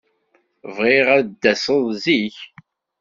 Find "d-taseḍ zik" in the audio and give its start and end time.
1.29-2.37